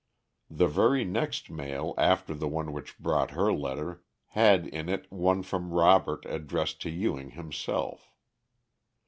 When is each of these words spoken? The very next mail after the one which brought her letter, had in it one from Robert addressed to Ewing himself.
The 0.49 0.65
very 0.65 1.05
next 1.05 1.51
mail 1.51 1.93
after 1.95 2.33
the 2.33 2.47
one 2.47 2.73
which 2.73 2.97
brought 2.97 3.29
her 3.37 3.53
letter, 3.53 4.03
had 4.29 4.65
in 4.65 4.89
it 4.89 5.05
one 5.11 5.43
from 5.43 5.69
Robert 5.71 6.25
addressed 6.25 6.81
to 6.81 6.89
Ewing 6.89 7.29
himself. 7.29 8.11